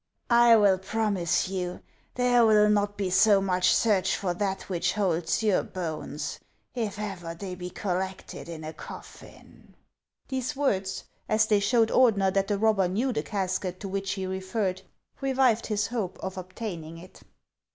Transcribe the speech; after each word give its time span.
I 0.31 0.55
will 0.55 0.79
promise 0.79 1.47
you 1.47 1.81
there 2.15 2.41
'11 2.41 2.73
not 2.73 2.97
be 2.97 3.11
so 3.11 3.39
much 3.39 3.71
search 3.71 4.15
for 4.17 4.33
that 4.33 4.63
which 4.63 4.93
holds 4.93 5.43
your 5.43 5.61
bones, 5.61 6.39
if 6.73 6.97
ever 6.97 7.35
they 7.35 7.53
be 7.53 7.69
collected 7.69 8.49
in 8.49 8.63
a 8.63 8.73
coffin." 8.73 9.75
These 10.27 10.55
words, 10.55 11.03
as 11.29 11.45
they 11.45 11.59
showed 11.59 11.91
Ordener 11.91 12.33
that 12.33 12.47
the 12.47 12.57
robber 12.57 12.87
knew 12.87 13.13
the 13.13 13.21
casket 13.21 13.79
to 13.81 13.87
which 13.87 14.13
he 14.13 14.25
referred, 14.25 14.81
revived 15.21 15.67
his 15.67 15.85
hope 15.85 16.17
of 16.17 16.35
obtaining 16.35 16.97
it. 16.97 17.21